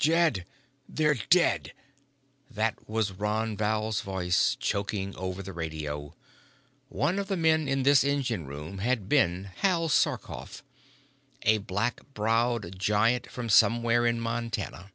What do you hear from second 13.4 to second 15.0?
somewhere in Montana.